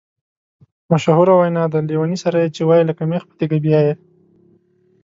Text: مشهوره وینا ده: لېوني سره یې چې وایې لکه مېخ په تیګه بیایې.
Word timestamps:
مشهوره 0.91 1.33
وینا 1.37 1.63
ده: 1.71 1.79
لېوني 1.87 2.17
سره 2.23 2.37
یې 2.43 2.49
چې 2.55 2.61
وایې 2.67 2.83
لکه 2.89 3.03
مېخ 3.09 3.23
په 3.27 3.33
تیګه 3.39 3.57
بیایې. 3.63 3.93